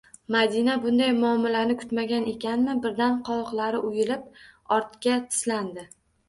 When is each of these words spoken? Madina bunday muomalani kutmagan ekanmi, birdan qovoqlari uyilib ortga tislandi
Madina 0.35 0.77
bunday 0.85 1.11
muomalani 1.17 1.75
kutmagan 1.81 2.25
ekanmi, 2.31 2.75
birdan 2.87 3.19
qovoqlari 3.29 3.83
uyilib 3.91 4.25
ortga 4.79 5.21
tislandi 5.29 5.87